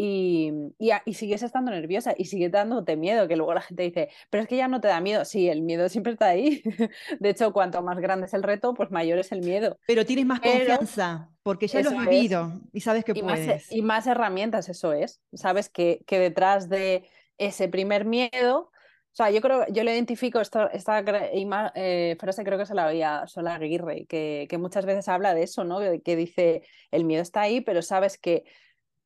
[0.00, 4.44] Y, y, sigues estando nerviosa y sigue dándote miedo, que luego la gente dice, pero
[4.44, 5.24] es que ya no te da miedo.
[5.24, 6.62] Sí, el miedo siempre está ahí.
[7.18, 9.76] De hecho, cuanto más grande es el reto, pues mayor es el miedo.
[9.88, 13.48] Pero tienes más confianza porque ya lo has vivido y sabes que puedes.
[13.48, 15.20] Más, y más herramientas, eso es.
[15.32, 18.70] Sabes que, que detrás de ese primer miedo
[19.10, 22.86] o sea, yo creo, yo le identifico esta, esta eh, frase, creo que se la
[22.86, 25.80] oía Sola Aguirre, que, que, muchas veces habla de eso, ¿no?
[25.80, 28.44] Que, que, dice, el miedo está ahí, pero sabes que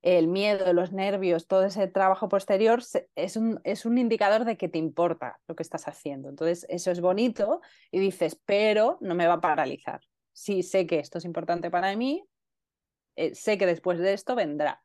[0.03, 2.83] el miedo, los nervios, todo ese trabajo posterior
[3.15, 6.29] es un, es un indicador de que te importa lo que estás haciendo.
[6.29, 7.61] Entonces, eso es bonito
[7.91, 10.01] y dices, pero no me va a paralizar.
[10.33, 12.25] Sí, sé que esto es importante para mí,
[13.17, 14.83] eh, sé que después de esto vendrá.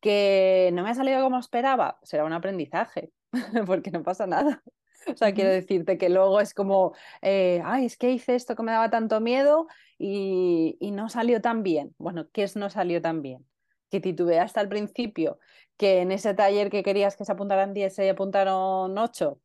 [0.00, 3.10] Que no me ha salido como esperaba, será un aprendizaje,
[3.66, 4.62] porque no pasa nada.
[5.06, 8.62] O sea, quiero decirte que luego es como, eh, ay, es que hice esto que
[8.62, 9.66] me daba tanto miedo
[9.98, 11.94] y, y no salió tan bien.
[11.98, 13.46] Bueno, ¿qué es no salió tan bien?
[13.90, 15.38] Que titubeaste al principio,
[15.76, 19.40] que en ese taller que querías que se apuntaran 10 se apuntaron 8,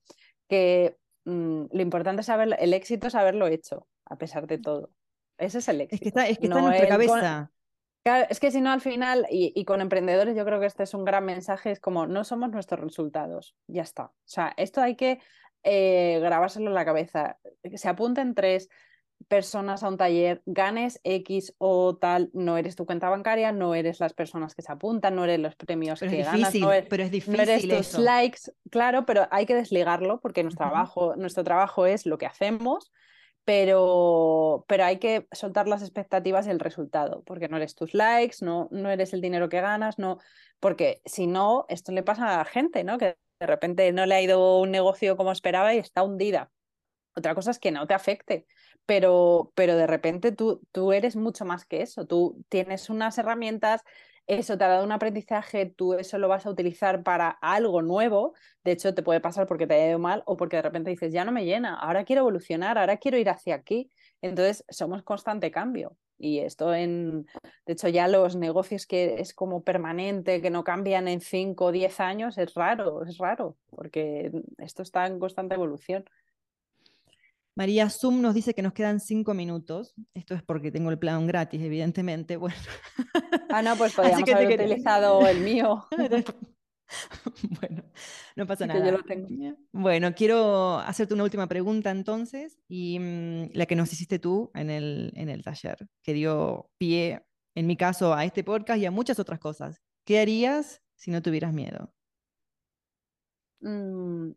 [0.47, 4.91] que mm, lo importante es saber, el éxito es haberlo hecho, a pesar de todo.
[5.37, 5.95] Ese es el éxito.
[5.95, 7.51] Es que está, es que está en nuestra cabeza.
[8.29, 11.05] es que si no al final, y, con emprendedores yo creo que este es un
[11.05, 14.05] gran mensaje, es como no somos nuestros resultados, ya está.
[14.05, 15.19] O sea, esto hay que
[15.63, 17.37] eh, grabárselo en la cabeza.
[17.73, 18.69] Se apunten tres,
[19.27, 23.99] personas a un taller, ganes X o tal, no eres tu cuenta bancaria, no eres
[23.99, 27.11] las personas que se apuntan, no eres los premios que ganas, no eres, pero es
[27.11, 28.39] difícil tus likes,
[28.71, 32.91] claro, pero hay que desligarlo porque nuestro, trabajo, nuestro trabajo es lo que hacemos,
[33.43, 38.37] pero, pero hay que soltar las expectativas y el resultado, porque no eres tus likes,
[38.41, 40.17] no, no eres el dinero que ganas, no,
[40.59, 42.97] porque si no, esto le pasa a la gente, ¿no?
[42.97, 46.51] Que de repente no le ha ido un negocio como esperaba y está hundida.
[47.15, 48.45] Otra cosa es que no te afecte,
[48.85, 52.05] pero, pero de repente tú, tú eres mucho más que eso.
[52.05, 53.83] Tú tienes unas herramientas,
[54.27, 58.33] eso te ha dado un aprendizaje, tú eso lo vas a utilizar para algo nuevo.
[58.63, 61.11] De hecho, te puede pasar porque te ha ido mal o porque de repente dices,
[61.11, 63.89] ya no me llena, ahora quiero evolucionar, ahora quiero ir hacia aquí.
[64.21, 65.97] Entonces, somos constante cambio.
[66.19, 67.25] Y esto en,
[67.65, 71.71] de hecho, ya los negocios que es como permanente, que no cambian en 5 o
[71.71, 76.03] 10 años, es raro, es raro, porque esto está en constante evolución.
[77.59, 79.93] María Zoom nos dice que nos quedan cinco minutos.
[80.13, 82.37] Esto es porque tengo el plan gratis, evidentemente.
[82.39, 82.55] Bueno.
[83.49, 85.85] Ah, no, pues podríamos que haber utilizado el mío.
[87.59, 87.83] bueno,
[88.37, 88.97] no pasa nada.
[89.73, 94.69] Bueno, quiero hacerte una última pregunta entonces, y mm, la que nos hiciste tú en
[94.69, 98.91] el, en el taller, que dio pie, en mi caso, a este podcast y a
[98.91, 99.81] muchas otras cosas.
[100.05, 101.93] ¿Qué harías si no tuvieras miedo?
[103.59, 104.31] Mm,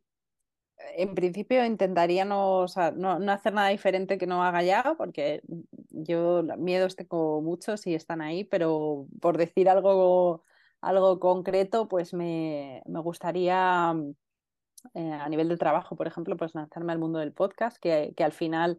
[0.97, 2.67] en principio intentaría no,
[2.97, 5.43] no, hacer nada diferente que no haga ya, porque
[5.91, 10.45] yo miedos tengo muchos y están ahí, pero por decir algo,
[10.81, 13.95] algo concreto, pues me, gustaría
[14.95, 18.25] eh, a nivel de trabajo, por ejemplo, pues lanzarme al mundo del podcast, que, que
[18.25, 18.79] al final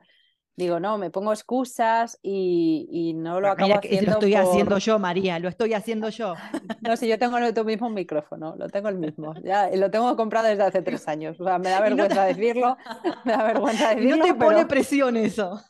[0.55, 4.11] digo, no, me pongo excusas y, no lo acabo haciendo.
[4.11, 6.35] Lo estoy haciendo yo, María, lo estoy haciendo yo.
[6.81, 9.33] No, si yo tengo el mismo micrófono, lo tengo el mismo.
[9.43, 11.39] Ya, lo tengo comprado desde hace tres años.
[11.39, 12.77] O sea, me da vergüenza decirlo.
[13.25, 14.17] Me da vergüenza decirlo.
[14.17, 15.61] no te pone presión eso.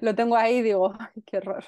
[0.00, 1.64] Lo tengo ahí y digo, ay, qué horror.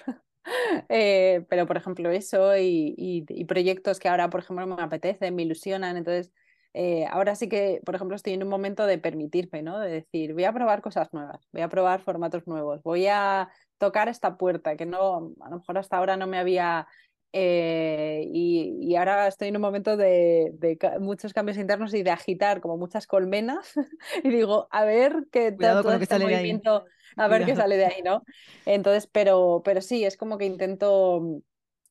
[0.89, 5.43] Eh, pero, por ejemplo, eso y, y proyectos que ahora, por ejemplo, me apetecen, me
[5.43, 5.97] ilusionan.
[5.97, 6.33] Entonces,
[6.79, 9.81] eh, ahora sí que, por ejemplo, estoy en un momento de permitirme, ¿no?
[9.81, 14.11] De decir, voy a probar cosas nuevas, voy a probar formatos nuevos, voy a tocar
[14.11, 16.87] esta puerta que no, a lo mejor hasta ahora no me había...
[17.33, 20.53] Eh, y, ahora estoy en un momento de,
[21.01, 23.73] muchos cambios internos y de agitar como muchas colmenas
[24.23, 26.85] y digo, a ver qué todo este movimiento,
[27.17, 28.23] a ver qué sale de ahí, ¿no?
[28.67, 31.41] Entonces, pero, pero sí, es como que intento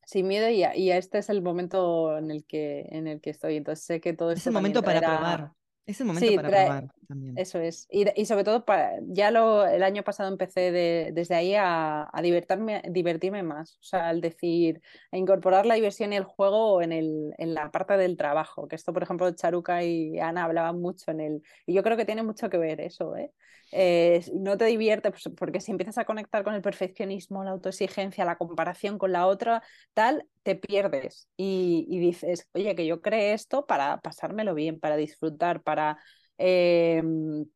[0.06, 3.58] sin miedo y, y, este es el momento en el que, en el que estoy.
[3.58, 5.52] Entonces sé que todo Es el momento para probar.
[5.86, 7.38] Es el momento para probar también.
[7.38, 7.88] Eso es.
[7.92, 12.10] Y, y, sobre todo, para, ya lo, el año pasado empecé de, desde ahí a,
[12.12, 13.76] a divertirme, divertirme más.
[13.76, 17.70] O sea, al decir, a incorporar la diversión y el juego en, el, en la
[17.70, 18.68] parte del trabajo.
[18.68, 21.44] Que esto, por ejemplo, Charuca y Ana hablaban mucho en el...
[21.68, 23.32] Y yo creo que tiene mucho que ver eso, ¿eh?
[23.72, 28.24] Eh, no te divierte, pues, porque si empiezas a conectar con el perfeccionismo, la autoexigencia,
[28.24, 33.66] la comparación con la otra, tal, te pierdes y, dices, oye, que yo creé esto
[33.66, 35.98] para pasármelo bien, para disfrutar, para,
[36.38, 37.48] em,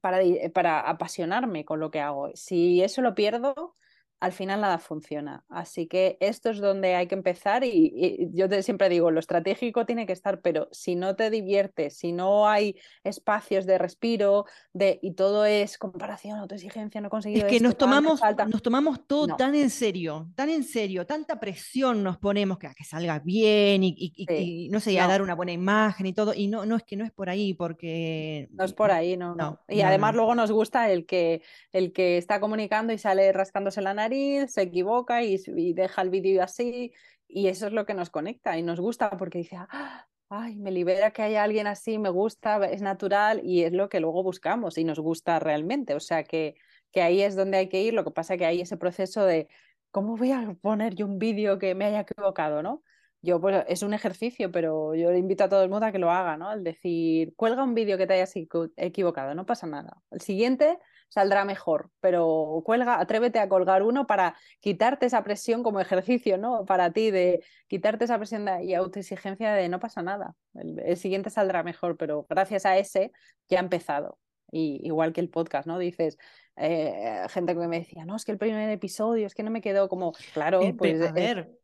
[0.00, 0.18] para,
[0.52, 2.30] para apasionarme con lo que hago.
[2.34, 3.76] Si eso lo pierdo,
[4.24, 5.44] al final nada funciona.
[5.50, 9.84] Así que esto es donde hay que empezar y, yo te, siempre digo, lo estratégico
[9.84, 14.98] tiene que estar, pero si no te diviertes, si no hay espacios de respiro de,
[15.02, 19.54] y todo es comparación, autoexigencia, no conseguido Es que nos, tomamos, nos tomamos todo tan
[19.54, 24.68] en serio, tan en serio, tanta presión nos ponemos que, a que salga bien y,
[24.70, 27.04] no sé, a dar una buena imagen y todo, y no, no es que no
[27.04, 28.48] es por ahí, porque...
[28.52, 29.34] No es por ahí, no.
[29.34, 29.60] no.
[29.68, 31.42] y además luego nos gusta el que,
[31.72, 34.13] el que está comunicando y sale rascándose la nariz
[34.48, 35.38] se equivoca y,
[35.74, 36.92] deja el vídeo así
[37.28, 40.70] y eso es lo que nos conecta y nos gusta porque dice, ah, ay, me
[40.70, 44.78] libera que haya alguien así, me gusta, es natural y es lo que luego buscamos
[44.78, 45.94] y nos gusta realmente.
[45.94, 46.56] O sea que,
[46.92, 49.48] que ahí es donde hay que ir, lo que pasa que hay ese proceso de,
[49.90, 52.82] ¿cómo voy a poner yo un vídeo que me haya equivocado, no?
[53.24, 55.98] Yo, pues, es un ejercicio, pero yo le invito a todo el mundo a que
[55.98, 56.52] lo haga, ¿no?
[56.52, 58.34] El decir, cuelga un vídeo que te hayas
[58.76, 59.96] equivocado, no pasa nada.
[60.10, 65.80] El siguiente saldrá mejor, pero cuelga, atrévete a colgar uno para quitarte esa presión como
[65.80, 66.66] ejercicio, ¿no?
[66.66, 70.36] Para ti, de quitarte esa presión y autoexigencia de no pasa nada.
[70.52, 73.10] El, siguiente saldrá mejor, pero gracias a ese
[73.48, 74.18] ya ha empezado.
[74.52, 75.78] Y, igual que el podcast, ¿no?
[75.78, 76.18] Dices,
[76.56, 79.62] eh, gente que me decía, no, es que el primer episodio, es que no me
[79.62, 81.00] quedó como, claro, pues...
[81.00, 81.63] A ver.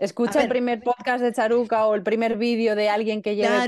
[0.00, 3.66] Escucha el primer podcast de Charuca o el primer vídeo de alguien que lleva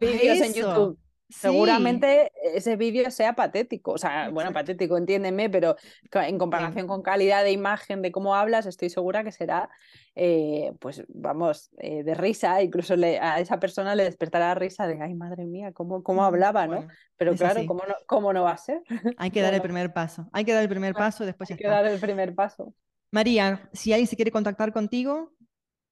[0.00, 0.98] vídeos en YouTube.
[1.28, 5.76] Seguramente ese vídeo sea patético, o sea, bueno, patético, entiéndeme, pero
[6.12, 9.68] en comparación con calidad de imagen, de cómo hablas, estoy segura que será,
[10.16, 15.14] eh, pues vamos, eh, de risa, incluso a esa persona le despertará risa de, ay,
[15.14, 16.88] madre mía, cómo, cómo hablaba, ¿no?
[17.16, 18.80] pero claro, ¿cómo no, ¿cómo no va a ser?
[19.18, 21.68] Hay que dar el primer paso, hay que dar el primer paso, después Hay que
[21.68, 22.74] dar el primer paso.
[23.12, 25.32] María, si alguien se quiere contactar contigo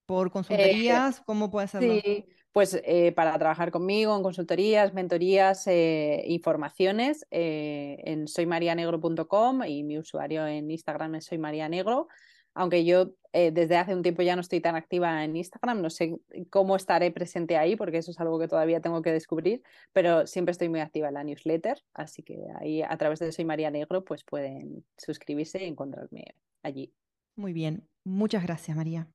[0.09, 2.01] por eh, consultorías, ¿cómo puede hacerlo?
[2.03, 2.25] Sí
[2.59, 9.97] pues eh, para trabajar conmigo en consultorías, mentorías, eh, informaciones eh, en soymarianegro.com y mi
[9.97, 12.09] usuario en Instagram es soymarianegro.
[12.55, 16.17] Aunque yo desde hace un tiempo ya no estoy tan activa en Instagram, no sé
[16.51, 20.51] cómo estaré presente ahí porque eso es algo que todavía tengo que descubrir, pero siempre
[20.51, 24.05] estoy muy activa en la newsletter, así que ahí a través de Soy María Negro
[24.05, 26.35] pues pueden suscribirse y encontrarme
[26.65, 26.93] allí.
[27.37, 29.09] Muy bien, muchas gracias María.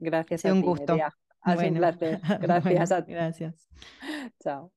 [0.00, 0.44] Gracias.
[0.44, 0.98] Ha un gusto.
[1.42, 2.20] Ha sido un placer.
[2.40, 3.12] Gracias a ti.
[3.12, 3.68] Gracias.
[4.40, 4.72] Chao.